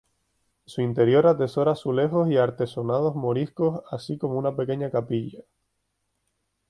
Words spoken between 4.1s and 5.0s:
como una pequeña